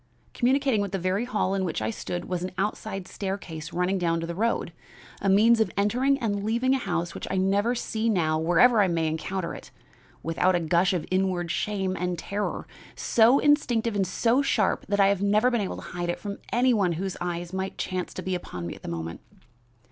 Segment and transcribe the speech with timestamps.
[0.33, 4.19] Communicating with the very hall in which I stood was an outside staircase running down
[4.19, 4.73] to the road
[5.21, 8.87] a means of entering and leaving a house which I never see now wherever I
[8.87, 9.69] may encounter it,
[10.23, 15.09] without a gush of inward shame and terror, so instinctive and so sharp that I
[15.09, 18.23] have never been able to hide it from any one whose eye might chance to
[18.23, 19.21] be upon me at the moment.